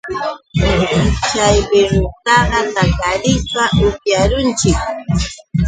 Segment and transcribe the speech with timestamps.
[1.31, 4.79] Chay birrustaqa takarishpa upyarunchik.